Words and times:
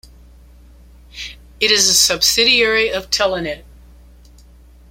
It 1.59 1.69
is 1.69 1.87
a 1.87 1.93
subsidiary 1.93 2.89
of 2.89 3.11
Telenet. 3.11 3.63